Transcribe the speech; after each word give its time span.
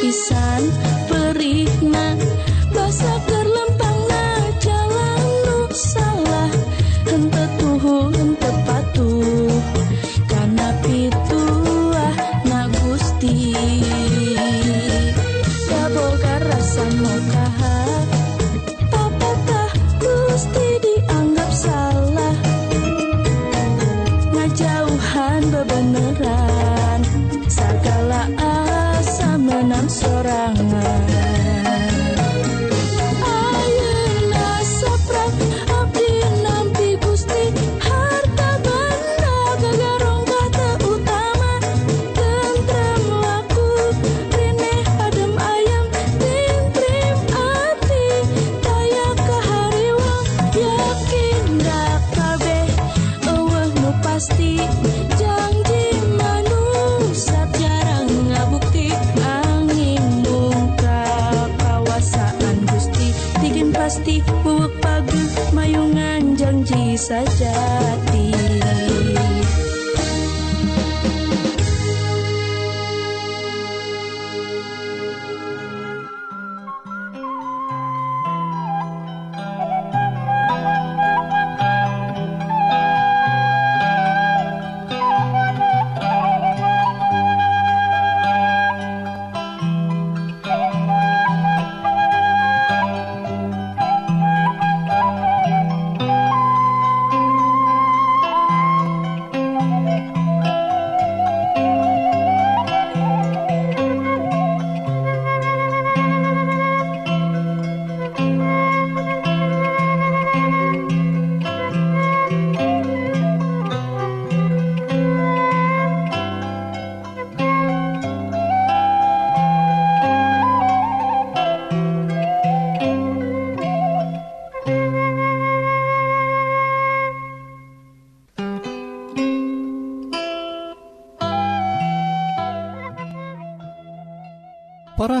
pisan 0.00 0.62
saja. 66.96 68.15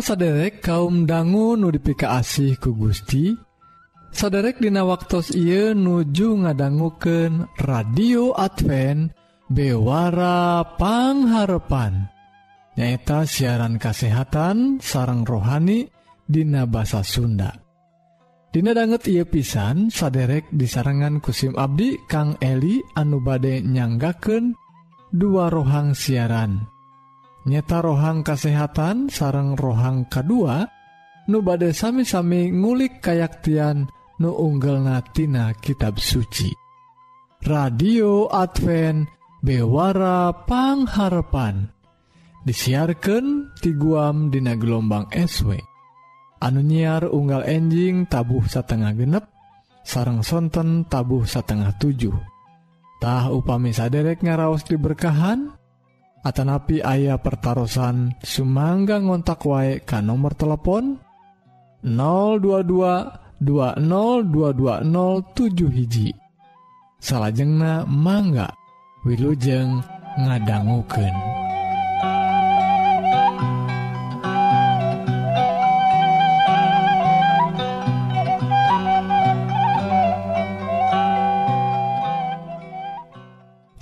saderek 0.06 0.62
kaum 0.62 1.02
dangu 1.02 1.58
nudiika 1.58 2.22
asih 2.22 2.54
ku 2.62 2.78
Gusti 2.78 3.34
saderek 4.14 4.62
dina 4.62 4.86
waktutos 4.86 5.34
Ieu 5.34 5.74
nuju 5.74 6.46
ngadangguken 6.46 7.50
radio 7.58 8.30
Advent 8.38 9.10
bewarapangharepan 9.50 12.06
nyaeta 12.78 13.26
siaran 13.26 13.82
kasehatan 13.82 14.78
sarang 14.78 15.26
rohani 15.26 15.90
Dina 16.26 16.66
bahasa 16.66 17.06
Sunda. 17.06 17.54
Dina 18.50 18.74
danget 18.74 19.06
ia 19.10 19.24
pisan 19.26 19.90
saderek 19.94 20.50
disarangan 20.54 21.20
kusim 21.22 21.54
Abdi 21.58 21.98
Kang 22.10 22.36
Eli 22.42 22.82
anu 22.94 23.20
bade 23.22 23.62
nyangaken 23.62 24.54
dua 25.10 25.50
rohang 25.50 25.94
siaran. 25.98 26.75
nyata 27.46 27.78
rohang 27.80 28.26
kasehatan 28.26 29.06
sarang 29.06 29.54
rohang 29.54 30.10
kedua 30.10 30.66
nu 31.30 31.42
badai 31.42 31.74
sami-sami 31.74 32.50
ngulik 32.50 32.98
kayaktian 33.02 33.86
nu 34.18 34.30
unggel 34.34 34.82
natina 34.82 35.54
kitab 35.58 35.98
suci. 36.02 36.50
Radio 37.46 38.26
Advent 38.26 39.06
bewara 39.42 40.34
pangharapan 40.46 41.70
disiarkan 42.42 43.54
ti 43.58 43.74
guam 43.74 44.30
dina 44.30 44.58
gelombang 44.58 45.10
SW 45.10 45.54
anu 46.42 46.60
nyiar 46.62 47.06
unggal 47.10 47.42
enjing 47.46 48.06
tabuh 48.06 48.46
satengah 48.46 48.94
genep 48.94 49.24
sarang 49.82 50.22
sonten 50.22 50.86
tabuh 50.86 51.26
satengah 51.26 51.74
7tah 51.78 53.34
upami 53.34 53.74
saderek 53.74 54.22
ngaraos 54.22 54.62
diberkahan 54.62 55.55
Atanapi 56.26 56.82
ayah 56.82 57.22
pertarusan 57.22 58.18
Sumangga 58.18 58.98
ngontak 58.98 59.46
wae 59.46 59.78
ka 59.86 60.02
nomor 60.02 60.34
telepon 60.34 60.98
022 61.86 63.46
202207 63.46 65.70
hiji 65.70 66.10
salahjengna 66.98 67.86
mangga 67.86 68.50
Wilujeng 69.06 69.86
ngadangguken. 70.18 71.45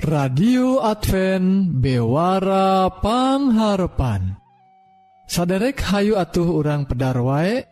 radio 0.05 0.85
Advent 0.85 1.81
bewara 1.81 2.93
pangharpan. 3.01 4.37
Saderek 5.25 5.81
Hayu 5.81 6.21
atuh 6.21 6.45
urang 6.45 6.85
pedarwaek 6.85 7.65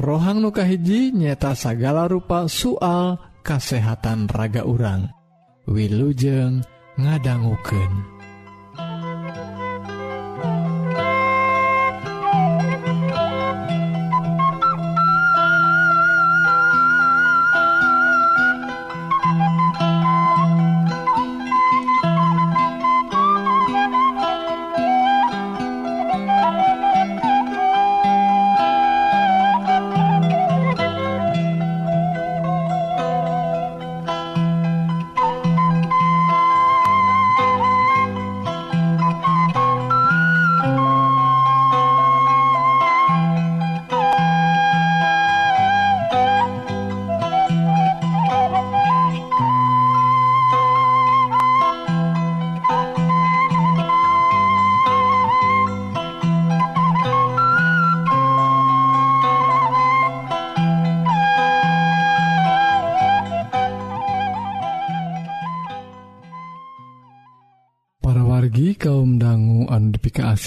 rohang 0.00 0.40
nukahiji 0.40 1.12
nyeta 1.12 1.52
sagala 1.52 2.08
rupa 2.08 2.48
soal 2.48 3.20
kasehatan 3.44 4.26
raga 4.32 4.64
urang. 4.64 5.12
Wilujeng 5.68 6.64
ngadangguken 6.96 8.13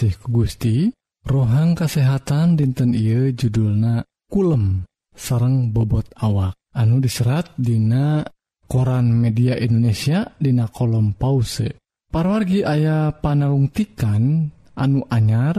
ku 0.06 0.30
Gusti 0.30 0.94
rohang 1.26 1.74
kesehatan 1.74 2.54
dinten 2.54 2.94
Ieu 2.94 3.34
judulna 3.34 4.06
kulem 4.30 4.86
sarang 5.18 5.74
bobot 5.74 6.06
awak. 6.22 6.54
Anu 6.78 7.02
diserat 7.02 7.58
Dina 7.58 8.22
koran 8.70 9.10
media 9.10 9.58
Indonesia 9.58 10.30
Dina 10.38 10.70
kolom 10.70 11.18
pause. 11.18 11.82
Parwargi 12.14 12.62
ayah 12.62 13.10
panalungtikan 13.18 14.54
anu 14.78 15.02
anyar 15.10 15.58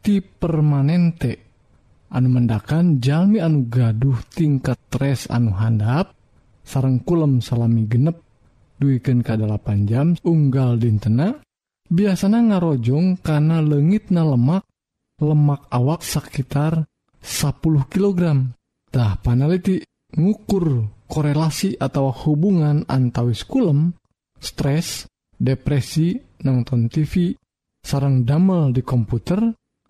ti 0.00 0.24
permanente. 0.24 1.44
Anu 2.08 2.32
mendakan 2.32 3.04
Jami 3.04 3.44
anu 3.44 3.68
gaduh 3.68 4.16
tingkat 4.32 4.80
tres 4.88 5.28
anu 5.28 5.52
handap 5.52 6.16
sarang 6.64 7.04
kulem 7.04 7.44
salami 7.44 7.84
genep 7.84 8.24
duiken 8.80 9.20
ke 9.20 9.36
8 9.36 9.90
jam 9.90 10.16
unggal 10.24 10.80
dintena 10.80 11.36
biasanya 11.88 12.40
ngarojong 12.54 13.20
karena 13.24 13.64
legit 13.64 14.12
na 14.12 14.24
lemak 14.24 14.64
lemak 15.18 15.66
awak 15.72 16.04
sekitar 16.04 16.86
10 17.18 17.90
kilogramtah 17.90 19.18
paneliti 19.24 19.82
ngukur 20.14 20.88
korelasi 21.08 21.80
atau 21.80 22.12
hubungan 22.12 22.84
antawis 22.86 23.42
kulem 23.48 23.96
stres 24.38 25.08
depresi 25.34 26.14
nonton 26.44 26.86
TV 26.86 27.34
sarang 27.82 28.22
damel 28.22 28.70
di 28.70 28.84
komputer 28.84 29.40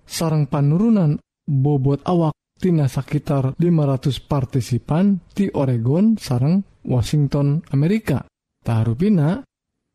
sarang 0.07 0.49
penurunan 0.49 1.21
bobot 1.45 2.01
awaktina 2.07 2.89
sekitar 2.89 3.53
500 3.61 4.25
partisipan 4.25 5.21
di 5.35 5.53
Oregon 5.53 6.17
sarang 6.17 6.65
Washington 6.89 7.61
Amerikatahruina 7.69 9.45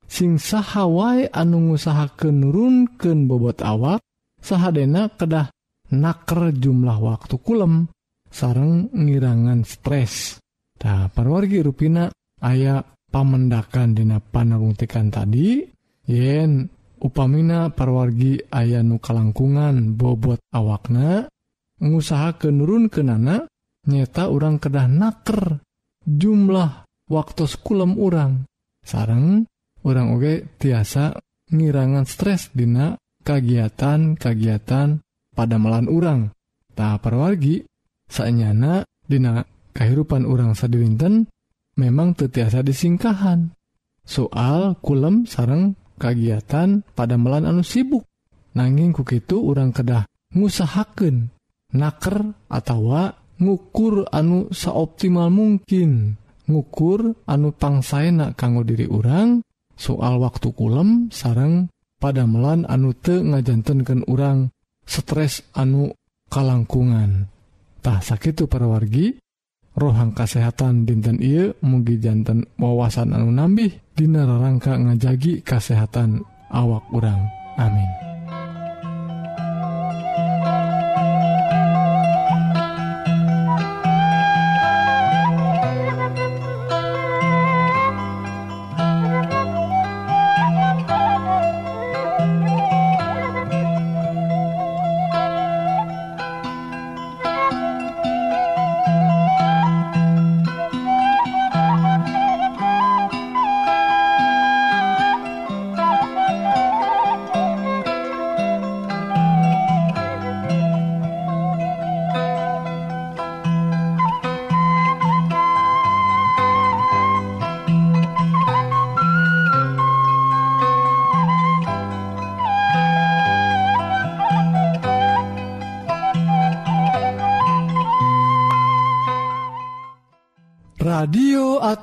sing 0.10 0.38
sahawai 0.38 1.30
anu 1.32 1.74
ngusahaken 1.74 2.48
nurunkeun 2.48 3.26
bobot 3.26 3.60
awak 3.66 4.04
sahadena 4.40 5.10
kedah 5.14 5.50
naker 5.94 6.52
jumlah 6.56 6.98
waktu 7.00 7.36
kulem 7.40 7.88
sareng 8.34 8.90
ngirangan 8.90 9.62
stres. 9.64 10.42
Tah 10.74 11.08
parwargi 11.14 11.62
ruina 11.64 12.10
aya 12.42 12.82
pamendakan 12.84 13.94
dina 13.94 14.18
panarungtikan 14.18 15.14
tadi 15.14 15.62
yen 16.10 16.66
upamina 16.98 17.70
parwargi 17.70 18.42
aya 18.50 18.82
nu 18.82 18.98
kalangkungan 18.98 19.94
bobot 19.94 20.42
awakna 20.50 21.30
ngusaha 21.78 22.42
kenurun 22.42 22.90
ke 22.90 23.06
nana 23.06 23.46
orang 24.24 24.58
kedah 24.58 24.88
naker 24.88 25.60
jumlah 26.08 26.88
waktu 27.12 27.44
kulem 27.60 28.00
orang 28.00 28.48
sarang 28.82 29.48
orang 29.84 30.16
oge 30.16 30.48
tiasa 30.58 31.16
ngirangan 31.52 32.08
stres 32.08 32.50
dina 32.56 32.96
kagiatan-kagiatan 33.24 35.00
pada 35.34 35.56
melan 35.60 35.88
urang. 35.88 36.32
Ta 36.74 36.98
perwargi 36.98 37.64
sanyana 38.10 38.84
dina 39.06 39.44
kehidupan 39.74 40.26
urang 40.26 40.58
sadiwinten 40.58 41.30
memang 41.78 42.18
tetiasa 42.18 42.66
disingkahan. 42.66 43.54
Soal 44.04 44.76
kulem 44.84 45.24
sarang 45.24 45.80
kagiatan 45.96 46.84
pada 46.92 47.16
melan 47.16 47.48
anu 47.48 47.64
sibuk. 47.64 48.04
Nanging 48.54 48.94
kukitu 48.94 49.42
urang 49.42 49.74
kedah 49.74 50.06
ngusahaken 50.38 51.34
naker 51.74 52.38
atau 52.54 52.94
ngukur 53.42 54.06
anu 54.14 54.54
saoptimal 54.54 55.34
mungkin. 55.34 56.20
Ngukur 56.44 57.24
anu 57.24 57.56
pangsaenak 57.56 58.36
kanggo 58.36 58.68
diri 58.68 58.84
urang 58.84 59.40
soal 59.78 60.22
waktu 60.22 60.54
kulem 60.54 61.10
sarang 61.10 61.70
padamelan 61.98 62.68
anu 62.70 62.92
te 62.94 63.20
ngajantenken 63.20 64.06
urang 64.10 64.52
stres 64.84 65.46
anu 65.56 65.94
kalangkungantah 66.30 68.00
sakit 68.04 68.46
perwargi 68.46 69.18
rohang 69.74 70.14
kesehatan 70.14 70.86
dinten 70.86 71.18
I 71.18 71.50
mugi 71.66 71.98
jantan 71.98 72.46
wawasan 72.58 73.16
anu 73.16 73.34
nambih 73.34 73.84
Dina 73.94 74.26
rangka 74.26 74.74
ngajagi 74.74 75.46
kesehatan 75.46 76.26
awak 76.50 76.90
urang. 76.98 77.30
Amin. 77.62 78.13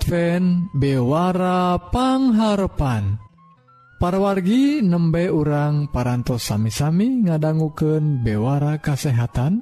Advent 0.01 0.73
bewarapangharpan 0.73 3.21
parwargi 4.01 4.81
nembe 4.81 5.29
urang 5.29 5.93
parantos 5.93 6.49
sami-sami 6.49 7.29
ngadangguken 7.29 8.25
bewara 8.25 8.81
kasehatan. 8.81 9.61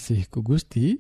kasih 0.01 0.25
ku 0.33 0.41
Gusti. 0.41 0.97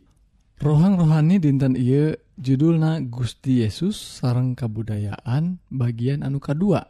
Rohang 0.61 1.01
rohani 1.01 1.41
dinten 1.41 1.73
Iye 1.73 2.21
judulna 2.37 3.01
Gusti 3.01 3.65
Yesus 3.65 3.97
sarang 3.97 4.53
kabudayaan 4.53 5.57
bagian 5.73 6.21
anu 6.21 6.37
K2 6.37 6.85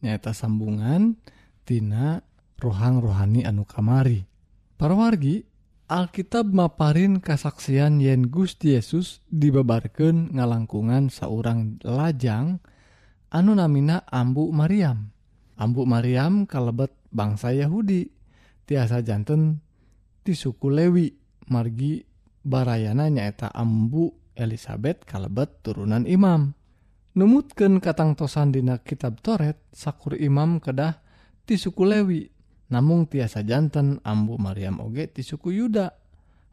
nyata 0.00 0.32
sambungantinana 0.32 2.24
rohang 2.56 3.04
rohani 3.04 3.44
anu 3.44 3.68
kamari. 3.68 4.24
Para 4.80 4.96
wargi 4.96 5.44
Alkitab 5.92 6.56
maparin 6.56 7.20
kasaksian 7.20 8.00
yen 8.00 8.32
Gusti 8.32 8.72
Yesus 8.72 9.20
dibabarkan 9.28 10.32
ngalangkungan 10.32 11.12
seorang 11.12 11.84
lajang 11.84 12.64
anu 13.28 13.52
namina 13.52 14.08
Ambu 14.08 14.56
Maryam 14.56 15.12
Ambu 15.60 15.84
Maryam 15.84 16.48
kalebet 16.48 16.96
bangsa 17.12 17.52
Yahudi. 17.52 18.08
Tiasa 18.64 19.04
jantan 19.04 19.60
di 20.24 20.32
suku 20.32 20.72
Lewi. 20.72 21.25
margi 21.50 22.02
barayana 22.46 23.10
nyaeta 23.10 23.50
Ambu 23.50 24.14
Elizabeth 24.36 25.02
kalebet 25.08 25.64
turunan 25.64 26.04
imam. 26.04 26.54
Numutken 27.16 27.80
katangtosan 27.80 28.52
dina 28.52 28.76
kitab 28.84 29.24
Toret 29.24 29.56
sakur 29.72 30.14
imam 30.20 30.60
kedah 30.60 31.00
ti 31.48 31.56
suku 31.56 31.82
Lewi. 31.88 32.22
Namun 32.70 33.08
tiasa 33.08 33.40
jantan 33.46 34.02
Ambu 34.04 34.36
Maryam 34.36 34.84
oge 34.84 35.08
ti 35.08 35.24
suku 35.24 35.54
Yuda. 35.54 35.88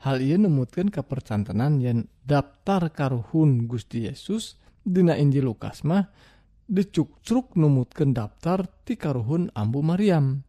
Hal 0.03 0.19
ia 0.19 0.35
numutkan 0.39 0.91
kepercantenan 0.91 1.79
yen 1.79 2.07
daftar 2.23 2.91
karuhun 2.91 3.67
Gusti 3.67 4.07
Yesus 4.07 4.59
dina 4.83 5.15
Injil 5.15 5.47
Lukas 5.47 5.87
mah 5.87 6.11
dicuk-cruk 6.67 7.55
numutkan 7.59 8.11
daftar 8.11 8.67
ti 8.83 8.95
karuhun 8.99 9.51
Ambu 9.55 9.79
Maryam 9.83 10.43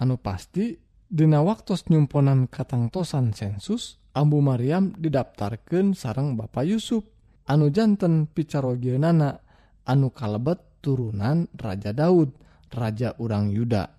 anu 0.00 0.16
pasti 0.16 0.76
Dina 1.10 1.42
waktu 1.42 1.74
nyumponan 1.90 2.46
katangtosan 2.46 3.34
sensus 3.34 3.98
Ambu 4.14 4.38
Maryam 4.38 4.94
didaftarkan 4.94 5.90
sarang 5.98 6.38
Bapak 6.38 6.62
Yusuf 6.70 7.02
anu 7.50 7.66
jantan 7.74 8.30
picarogionana 8.30 9.42
anu 9.90 10.14
kalebet 10.14 10.62
turunan 10.78 11.50
Raja 11.58 11.90
Daud 11.90 12.30
Raja 12.70 13.18
urang 13.18 13.50
Yuda 13.50 13.90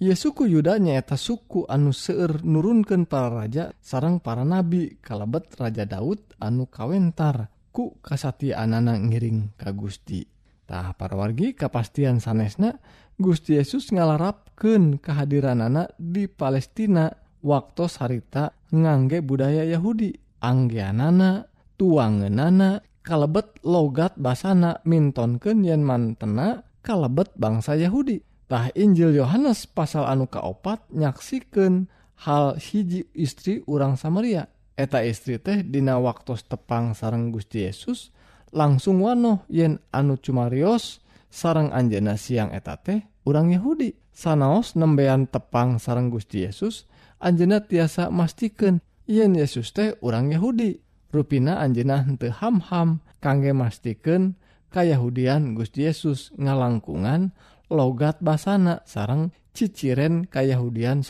Yesuku 0.00 0.48
Yuda 0.48 0.80
nyaeta 0.80 1.20
suku 1.20 1.68
anu 1.68 1.92
seueur 1.92 2.40
nurunkan 2.40 3.04
para 3.04 3.44
raja 3.44 3.76
sarang 3.84 4.24
para 4.24 4.48
nabi 4.48 4.96
kalebet 5.04 5.52
Raja 5.60 5.84
Daud 5.84 6.32
anu 6.40 6.64
kawentar 6.64 7.52
ku 7.76 8.00
kasati 8.00 8.56
anana 8.56 8.96
ngiring 8.96 9.52
ka 9.60 9.76
Gusti. 9.76 10.24
Tah 10.64 10.96
para 10.96 11.12
wargi 11.12 11.52
kapastian 11.52 12.24
sanesna 12.24 12.80
Gusti 13.14 13.54
Yesus 13.54 13.94
ngalarapken 13.94 14.98
kehadiran 14.98 15.62
anak 15.62 15.94
di 15.94 16.26
Palestina 16.26 17.14
waktu 17.46 17.86
harita 17.86 18.50
ngangge 18.74 19.22
budaya 19.22 19.62
Yahudi. 19.62 20.18
Anggianana 20.44 21.46
tuangenana 21.78 22.82
kalebet 23.06 23.62
logat 23.62 24.18
basana 24.18 24.82
mintonken 24.82 25.62
yen 25.62 25.86
mantena 25.86 26.66
kalebet 26.82 27.32
bangsa 27.38 27.78
Yahuditah 27.78 28.74
Injil 28.74 29.14
Yohanes 29.14 29.70
pasal 29.70 30.04
anu 30.04 30.26
kaopat 30.26 30.84
nyaksiken 30.90 31.86
hal 32.26 32.58
hiji 32.58 33.06
istri 33.14 33.62
urang 33.70 33.94
Samaria. 33.94 34.50
Eta 34.74 35.06
istri 35.06 35.38
teh 35.38 35.62
dina 35.62 36.02
waktu 36.02 36.34
tepang 36.50 36.98
sarang 36.98 37.30
Gusti 37.30 37.62
Yesus 37.62 38.10
langsung 38.50 39.06
wano 39.06 39.46
yen 39.46 39.78
anu 39.94 40.18
cumarios 40.18 41.03
sarang 41.34 41.74
Anjena 41.74 42.14
siang 42.14 42.54
eta 42.54 42.78
teh 42.78 43.02
Yahudi. 43.26 43.98
Sanaos 44.14 44.78
nembean 44.78 45.26
tepang 45.26 45.82
sarang 45.82 46.06
Gusti 46.06 46.46
Yesus 46.46 46.86
Anjena 47.18 47.66
tiasa 47.66 48.14
mastikan 48.14 48.78
Yen 49.10 49.34
Yesus 49.34 49.74
teh 49.74 49.98
urang 49.98 50.30
Yahudi. 50.30 50.78
Ruina 51.10 51.58
Anjena 51.58 52.06
hente 52.06 52.30
hamham 52.30 53.02
kangge 53.18 53.50
mastikan 53.50 54.38
Kayahudian 54.70 55.58
Gusti 55.58 55.82
Yesus. 55.90 56.30
Ngalangkungan 56.38 57.34
logat 57.66 58.22
basana 58.22 58.86
sarang 58.86 59.34
ciciren 59.50 60.30
Kayahudian 60.30 61.02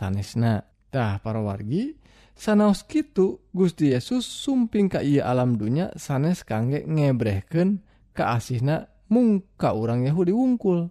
Tah 0.95 1.19
para 1.21 1.41
wargi 1.43 1.99
sanaos 2.39 2.87
Kitu 2.87 3.43
Gusti 3.51 3.91
Yesus 3.91 4.23
sumping 4.27 4.87
Ka 4.87 5.03
ia 5.03 5.27
alam 5.27 5.59
dunya 5.59 5.91
sanes 5.99 6.47
kangge 6.47 6.87
ngebreken 6.87 7.83
keasihna 8.15 8.94
mungka 9.15 9.71
orang 9.79 10.03
Yahudi 10.03 10.35
wungkul 10.35 10.91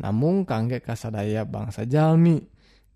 namun 0.00 0.48
kangge 0.48 0.80
kasadaya 0.80 1.44
bangsa 1.44 1.84
Jalmi 1.84 2.40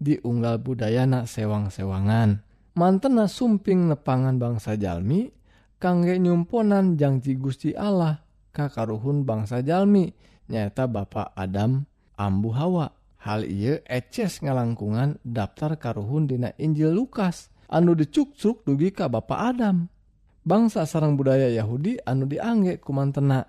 diunggal 0.01 0.59
budayana 0.65 1.29
sewang-sewangan. 1.29 2.41
Mantena 2.75 3.31
sumping 3.31 3.87
nepangan 3.93 4.41
bangsa 4.41 4.75
Jalmi 4.75 5.31
kangge 5.79 6.19
nyumponan 6.19 6.97
janji 6.99 7.37
Gusti 7.39 7.77
Allah 7.77 8.25
kakaruhun 8.51 9.23
bangsa 9.23 9.63
Jalmi 9.63 10.11
nyata 10.49 10.89
Bapak 10.89 11.37
Adam 11.37 11.85
ambu 12.17 12.51
Hawa. 12.57 12.89
Hal 13.25 13.49
ia 13.49 13.81
eces 13.89 14.45
ngalangkungan 14.45 15.17
daftar 15.25 15.81
karuhun 15.81 16.29
dina 16.29 16.53
Injil 16.61 16.93
Lukas 16.93 17.49
anu 17.73 17.97
dicuksuk 17.97 18.65
dugi 18.69 18.93
ka 18.93 19.09
Bapak 19.09 19.41
Adam. 19.55 19.89
Bangsa 20.45 20.85
sarang 20.85 21.17
budaya 21.17 21.49
Yahudi 21.49 21.97
anu 22.05 22.29
dianggek 22.29 22.85
kumantena 22.85 23.49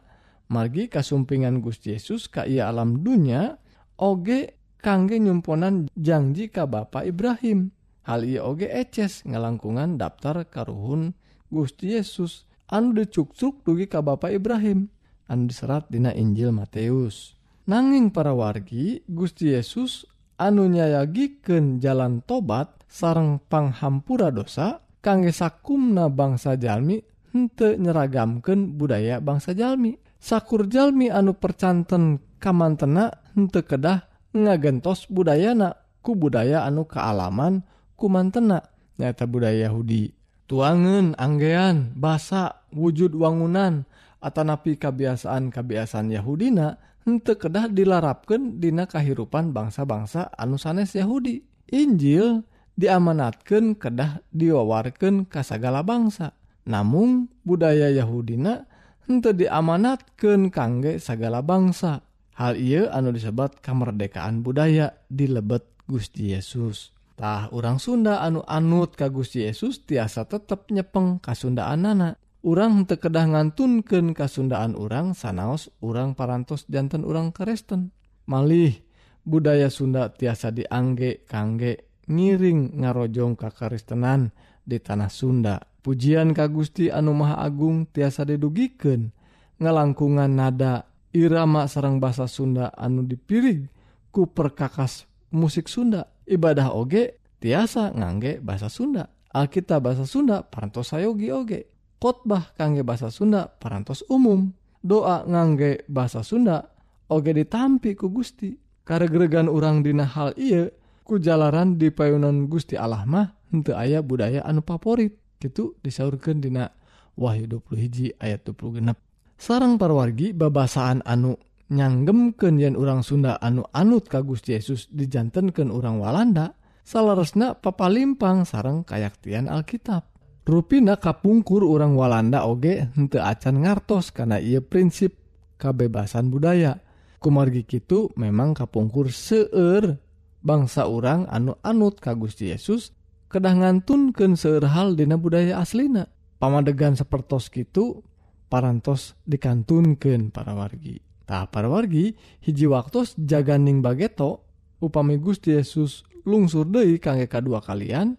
margi 0.51 0.91
kasumpingan 0.91 1.63
Gusti 1.63 1.93
Yesus 1.95 2.27
ka 2.29 2.43
ia 2.43 2.69
alam 2.69 3.01
dunya 3.01 3.58
oge 3.97 4.58
kangge 4.81 5.17
nyumponan 5.17 5.89
janji 5.97 6.51
ka 6.51 6.65
Bapak 6.69 7.05
Ibrahim. 7.08 7.73
Hal 8.05 8.21
ia 8.25 8.45
oge 8.45 8.69
eces 8.69 9.25
ngalangkungan 9.25 9.97
daftar 9.97 10.45
karuhun 10.45 11.17
Gusti 11.49 11.97
Yesus. 11.97 12.45
Anu 12.65 12.97
dicuksuk 12.97 13.65
dugi 13.65 13.86
ka 13.89 14.01
Bapak 14.01 14.34
Ibrahim. 14.34 14.89
Anu 15.29 15.49
diserat 15.49 15.89
dina 15.89 16.13
Injil 16.13 16.53
Matius 16.53 17.36
nanging 17.65 18.13
para 18.13 18.31
wargi 18.34 19.01
Gusti 19.10 19.53
Yesus 19.53 20.05
anu 20.38 20.69
nyayagiken 20.69 21.81
jalan 21.81 22.21
tobat 22.21 22.69
sarang 22.86 23.41
panghampura 23.49 24.29
dosa 24.29 24.86
kangge 25.01 25.34
sakumna 25.34 26.10
bangsa 26.13 26.58
Jalmi 26.58 27.01
hente 27.34 27.75
nyeragamken 27.77 28.77
budaya 28.77 29.19
bangsa 29.19 29.58
Jalmi. 29.58 29.97
sakur 30.25 30.65
Jalmi 30.65 31.13
anu 31.13 31.38
percanten 31.38 32.17
kamantena 32.41 33.13
hente 33.38 33.61
kedah 33.61 34.09
ngagentos 34.33 35.05
budayana 35.05 35.77
ku 36.01 36.17
budaya 36.17 36.65
anu 36.65 36.89
kealaman 36.89 37.61
kumantena. 37.93 38.73
Nyata 38.97 39.29
budaya 39.29 39.69
Yahudi. 39.69 40.17
Tuangan 40.49 41.13
anggean 41.21 41.93
basa 41.93 42.65
wujud 42.73 43.13
wangunan 43.13 43.85
atau 44.17 44.41
napi 44.41 44.81
kebiasaan-kebiasaan 44.81 46.09
Yahudina 46.09 46.81
henteu 47.05 47.38
kedah 47.38 47.69
dilarapkan 47.69 48.57
dina 48.57 48.89
kahirupan 48.89 49.53
bangsa-bangsa 49.53 50.33
anu 50.33 50.57
sanes 50.57 50.97
Yahudi. 50.97 51.45
Injil 51.69 52.45
diamanatkan 52.77 53.77
kedah 53.77 54.25
diwawarkan 54.33 55.29
kasagala 55.29 55.85
bangsa. 55.85 56.33
Namun 56.65 57.29
budaya 57.45 57.93
Yahudina 57.93 58.65
untuk 59.08 59.38
diamanatkan 59.38 60.50
kangge 60.50 60.98
segala 60.98 61.46
bangsa. 61.46 62.06
Hal 62.36 62.60
ia 62.60 62.91
anu 62.91 63.15
disebat 63.15 63.63
kemerdekaan 63.63 64.44
budaya 64.44 64.91
di 65.08 65.32
lebet 65.32 65.63
Gusti 65.88 66.36
Yesustah 66.36 67.54
orang 67.54 67.80
Sunda 67.80 68.20
anu 68.20 68.44
anut 68.44 68.98
ka 69.00 69.08
Gusti 69.08 69.46
Yesus 69.46 69.86
tiasa 69.88 70.28
tetap 70.28 70.68
nyepeng 70.68 71.24
kasundaan 71.24 71.88
anak 71.88 72.20
orang 72.44 72.84
tekedah 72.84 73.32
ngantunken 73.32 74.12
kasundaan 74.12 74.76
orang 74.76 75.15
sanaos 75.15 75.72
orang 75.80 76.18
parantos 76.18 76.68
jantan 76.68 77.08
orang 77.08 77.32
Kristen 77.32 77.96
malih 78.28 78.84
budaya 79.24 79.72
Sunda 79.72 80.12
tiasa 80.12 80.52
diangge 80.52 81.24
kangge 81.24 81.86
ngiring 82.06 82.82
ngarojong 82.82 83.34
kakaristenan 83.34 84.30
di 84.62 84.78
tanah 84.82 85.10
Sunda. 85.10 85.58
pujian 85.86 86.34
Ka 86.34 86.50
Gusti 86.50 86.89
Anu 86.89 87.13
Maha 87.13 87.45
Agung 87.45 87.86
tiasa 87.86 88.26
didugiken 88.26 89.13
ngalangkungan 89.62 90.34
nada 90.34 90.89
irama 91.13 91.69
sarang 91.69 92.02
bahasa 92.02 92.26
Sunda 92.26 92.74
anu 92.74 93.06
dipilih 93.06 93.69
ku 94.10 94.26
perkakas 94.26 95.06
musik 95.30 95.69
Sunda. 95.69 96.10
Ibadah 96.26 96.74
oge 96.74 97.21
tiasa 97.38 97.93
ngangge 97.93 98.41
bahasa 98.41 98.67
Sunda. 98.67 99.13
Alkitab 99.30 99.86
bahasa 99.86 100.10
Sunda 100.10 100.41
parantos 100.41 100.89
sayogi 100.89 101.30
oge. 101.30 101.69
Khotbah 102.02 102.58
kangge 102.58 102.82
bahasa 102.82 103.13
Sunda 103.13 103.45
parantos 103.45 104.02
umum. 104.10 104.50
Doa 104.82 105.21
ngangge 105.24 105.86
bahasa 105.86 106.26
Sunda 106.26 106.65
oge 107.08 107.32
ditampi 107.32 107.93
ku 107.93 108.10
Gusti. 108.10 108.58
Karegregan 108.86 109.50
urang 109.50 109.82
dina 109.82 110.06
hal 110.06 110.38
iya 110.38 110.69
kujalaran 111.06 111.78
di 111.78 111.89
payunan 111.89 112.45
Gusti 112.45 112.78
Allah 112.78 113.02
mah 113.06 113.34
henteu 113.50 113.74
aya 113.74 114.06
budaya 114.06 114.45
anu 114.45 114.62
favorit 114.62 115.24
gitu 115.39 115.76
disaurkan 115.84 116.39
Dina 116.39 116.71
Wahyu 117.15 117.48
20 117.48 118.19
ayat 118.19 118.43
20 118.43 118.80
genep 118.82 118.98
sarang 119.36 119.76
parwargi 119.76 120.32
babasaan 120.32 121.04
anu 121.04 121.36
nyanggemken 121.71 122.62
yen 122.62 122.78
urang 122.78 123.02
Sunda 123.02 123.41
anu 123.41 123.65
anut 123.74 124.08
kagus 124.08 124.45
Yesus 124.45 124.88
dijantankan 124.93 125.74
orang 125.74 125.98
Walanda 126.00 126.56
salaresna 126.86 127.58
papalimpang 127.58 128.45
sarang 128.45 128.86
kayaktian 128.86 129.50
Alkitab. 129.50 130.06
Ruina 130.45 131.02
kapungkur 131.02 131.65
orang 131.65 131.98
Walanda 131.98 132.45
oge 132.45 132.86
hente 132.93 133.17
acan 133.17 133.65
ngartos 133.65 134.13
karena 134.13 134.38
ia 134.38 134.62
prinsip 134.62 135.17
kebebasan 135.58 136.30
budaya. 136.30 136.78
Kumargi 137.17 137.65
Kitu 137.65 138.13
memang 138.21 138.54
kapungkur 138.54 139.10
seeur 139.10 139.98
bangsa 140.45 140.86
orang 140.86 141.26
anu 141.26 141.58
anut 141.65 141.98
kagus 141.98 142.38
Yesus 142.38 142.93
kedah 143.29 143.55
ngantunken 143.57 144.38
seerhal 144.38 144.93
Dina 144.93 145.19
budaya 145.19 145.61
aslina. 145.61 146.07
Pamadegan 146.39 146.99
sepertos 146.99 147.47
gitu 147.49 148.03
parantos 148.51 149.17
dikantunken 149.25 150.29
para 150.29 150.53
wargi. 150.53 151.01
Tak 151.25 151.49
para 151.49 151.65
wargi 151.65 152.13
hiji 152.45 152.69
waktu 152.69 153.09
jaganing 153.17 153.81
bageto 153.81 154.45
upami 154.77 155.17
Gusti 155.17 155.57
Yesus 155.57 156.05
lungsur 156.27 156.69
Dei 156.69 157.01
kangge 157.01 157.25
kedua 157.25 157.65
kalian 157.65 158.17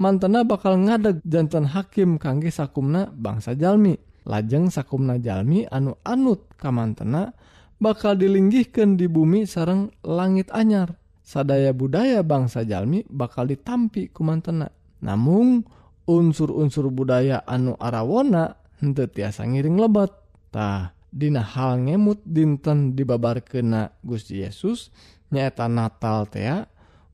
mantena 0.00 0.46
bakal 0.46 0.80
ngadeg 0.80 1.20
jantan 1.26 1.68
hakim 1.68 2.16
kangge 2.16 2.48
sakumna 2.48 3.12
bangsa 3.12 3.52
Jalmi. 3.52 3.98
Lajeng 4.28 4.68
sakumna 4.68 5.16
Jalmi 5.16 5.64
anu 5.68 5.96
anut 6.04 6.52
kamantena 6.60 7.32
bakal 7.80 8.18
dilinggihkan 8.18 8.98
di 8.98 9.08
bumi 9.08 9.48
sarang 9.48 9.88
langit 10.04 10.52
anyar. 10.52 10.98
sadaya 11.28 11.76
budaya 11.76 12.24
bangsa 12.24 12.64
Jalmi 12.64 13.04
bakal 13.04 13.52
ditampi 13.52 14.08
kumantena 14.08 14.72
namun 15.04 15.60
unsur-unsur 16.08 16.88
budaya 16.88 17.44
anu 17.44 17.76
arawona 17.76 18.56
henteu 18.80 19.04
tiasa 19.12 19.44
ngiring 19.44 19.76
lebattah 19.76 20.96
Dina 21.08 21.40
hal 21.40 21.88
ngemut 21.88 22.20
dinten 22.20 22.92
dibabar 22.92 23.40
kena 23.40 23.92
Gusti 24.04 24.44
Yesus 24.44 24.92
nyaeta 25.32 25.68
Natal 25.68 26.28
tea 26.28 26.64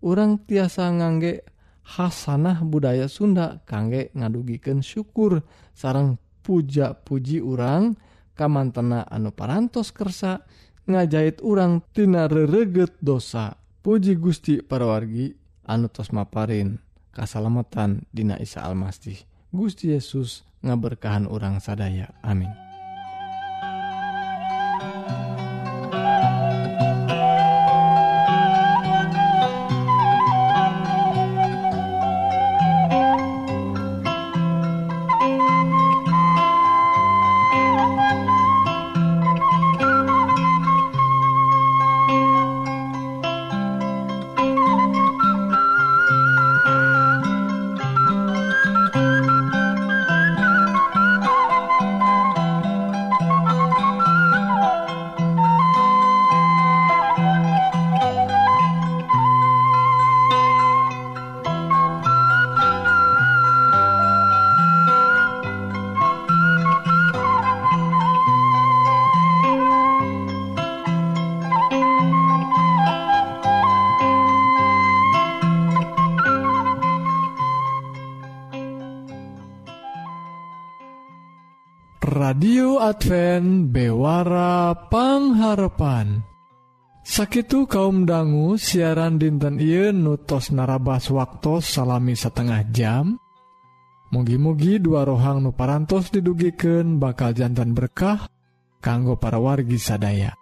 orang 0.03 0.42
tiasa 0.46 0.90
ngangge 0.90 1.42
Hasanah 1.85 2.64
budaya 2.64 3.07
Sunda 3.07 3.62
kangge 3.68 4.11
ngadugiken 4.16 4.81
syukur 4.81 5.44
sarang 5.77 6.16
puja-puji 6.42 7.44
urang 7.44 7.94
kamantena 8.35 9.07
anu 9.07 9.31
parantos 9.31 9.92
kersa 9.92 10.42
ngajahit 10.88 11.40
urang 11.44 11.81
tina 11.92 12.29
rereget 12.29 12.96
dosa. 13.00 13.63
Puji 13.84 14.16
Gusti 14.16 14.64
parawargi 14.64 15.36
anu 15.68 15.92
tos 15.92 16.08
maparin 16.08 16.80
kasalametan 17.12 18.08
Dina 18.16 18.40
Isa 18.40 18.64
Almasih. 18.64 19.28
Gusti 19.52 19.92
Yesus 19.92 20.40
ngaberkahan 20.64 21.28
orang 21.28 21.60
sadaya. 21.60 22.16
Amin. 22.24 22.63
Advent 82.84 83.72
bewara 83.72 84.76
pangharapan. 84.92 86.20
Sakitu 87.00 87.64
kaum 87.64 88.04
dangu 88.04 88.60
siaran 88.60 89.16
dinten 89.16 89.56
Ieu 89.56 89.88
nutos 89.88 90.52
narabas 90.52 91.08
waktu 91.08 91.64
salami 91.64 92.12
setengah 92.12 92.60
jam? 92.76 93.16
Mugi-mugi 94.12 94.84
dua 94.84 95.08
rohang 95.08 95.40
nuparantos 95.40 96.12
didugiken 96.12 97.00
bakal 97.00 97.32
jantan 97.32 97.72
berkah 97.72 98.28
kanggo 98.84 99.16
para 99.16 99.40
wargi 99.40 99.80
sadaya. 99.80 100.36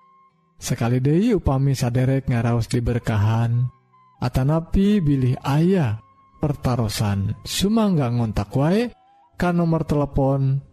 Sekali 0.58 0.98
Dehi 0.98 1.38
upami 1.38 1.78
saderek 1.78 2.26
ngaraos 2.26 2.66
diberkahan 2.66 3.70
Atanapi 4.18 4.98
bilih 4.98 5.38
ayah 5.46 6.02
pertaran 6.42 7.38
Sumangga 7.46 8.10
ngontak 8.10 8.50
wae 8.54 8.90
kan 9.38 9.58
nomor 9.58 9.86
telepon 9.86 10.71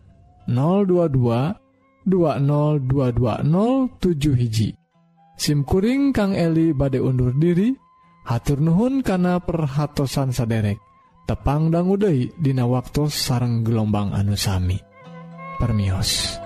022 0.50 2.10
20220 2.10 4.34
hiji. 4.34 4.74
SIMkuring 5.40 6.12
Kang 6.12 6.36
Eli 6.36 6.76
bade 6.76 7.00
undur 7.00 7.32
diri 7.38 7.72
hatur 8.28 8.60
Nuhun 8.60 9.00
kana 9.06 9.40
perhatsan 9.40 10.34
saderek. 10.34 10.82
Tepang 11.30 11.70
dangguudai 11.70 12.34
Dina 12.42 12.66
waktu 12.66 13.06
sarang 13.06 13.62
gelombang 13.62 14.18
anusami 14.18 14.82
Permios. 15.62 16.42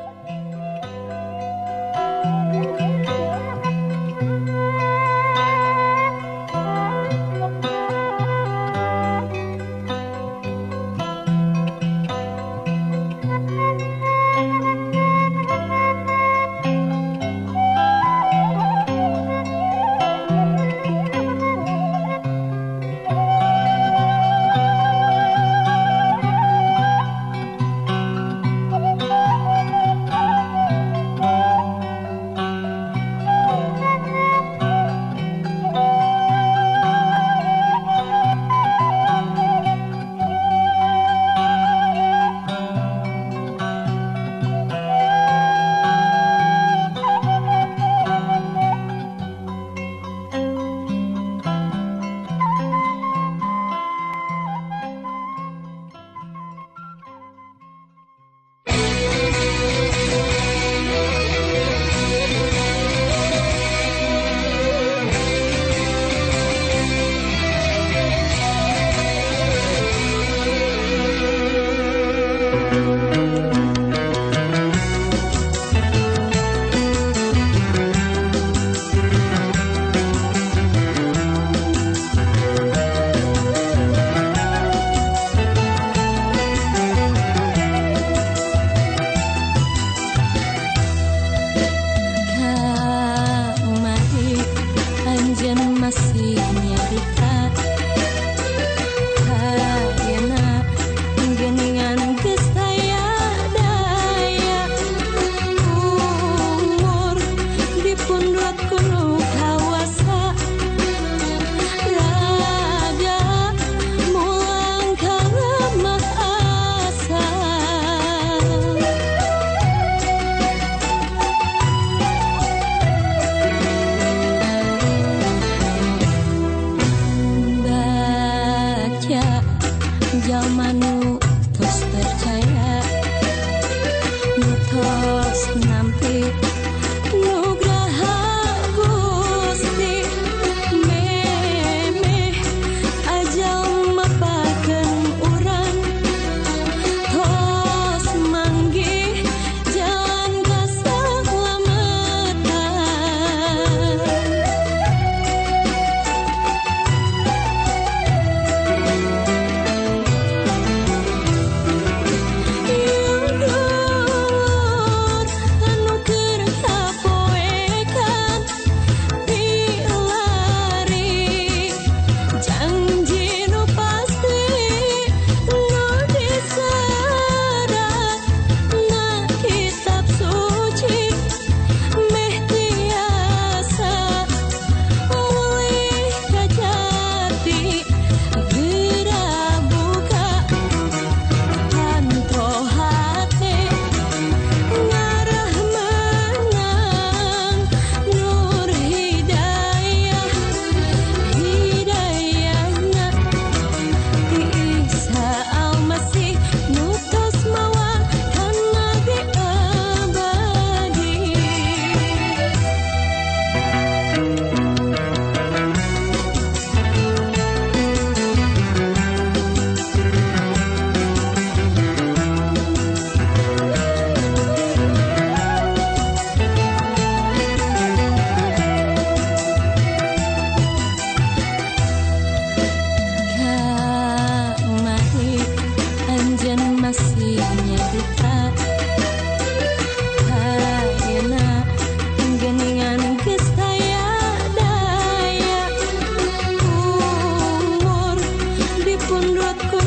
con 249.13 249.35
lo 249.35 249.82